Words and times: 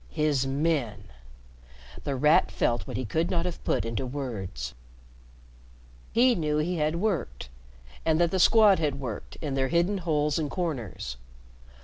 "His 0.09 0.47
men!" 0.47 1.03
The 2.05 2.15
Rat 2.15 2.49
felt 2.49 2.87
what 2.87 2.97
he 2.97 3.05
could 3.05 3.29
not 3.29 3.45
have 3.45 3.63
put 3.63 3.85
into 3.85 4.03
words. 4.03 4.73
He 6.11 6.33
knew 6.33 6.57
he 6.57 6.77
had 6.77 6.95
worked, 6.95 7.49
and 8.03 8.19
that 8.19 8.31
the 8.31 8.39
Squad 8.39 8.79
had 8.79 8.99
worked, 8.99 9.35
in 9.43 9.53
their 9.53 9.67
hidden 9.67 9.99
holes 9.99 10.39
and 10.39 10.49
corners. 10.49 11.17